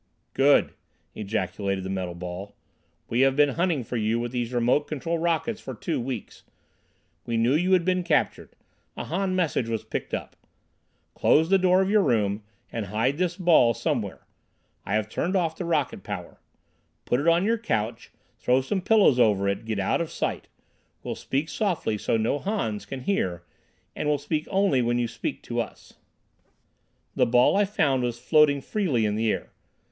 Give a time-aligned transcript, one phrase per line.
[0.33, 0.73] "Good!"
[1.13, 2.55] ejaculated the metal ball.
[3.07, 6.41] "We have been hunting for you with these remote control rockets for two weeks.
[7.27, 8.55] We knew you had been captured.
[8.97, 10.35] A Han message was picked up.
[11.13, 12.41] Close the door of your room,
[12.71, 14.25] and hide this ball somewhere.
[14.87, 16.39] I have turned off the rocket power.
[17.05, 18.09] Put it on your couch.
[18.39, 19.65] Throw some pillows over it.
[19.65, 20.47] Get out of sight.
[21.03, 23.43] We'll speak softly, so no Hans can hear,
[23.95, 25.93] and we'll speak only when you speak to us."
[27.13, 29.51] The ball, I found, was floating freely in the air.